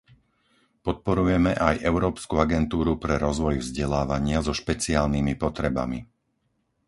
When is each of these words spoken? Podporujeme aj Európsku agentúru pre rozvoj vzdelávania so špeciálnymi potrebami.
Podporujeme 0.85 1.51
aj 1.67 1.75
Európsku 1.89 2.33
agentúru 2.45 2.93
pre 3.03 3.15
rozvoj 3.25 3.55
vzdelávania 3.61 4.39
so 4.41 4.49
špeciálnymi 4.61 5.33
potrebami. 5.43 5.99